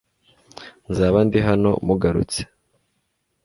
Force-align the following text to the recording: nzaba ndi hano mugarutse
nzaba 0.89 1.17
ndi 1.27 1.39
hano 1.47 1.71
mugarutse 1.85 2.41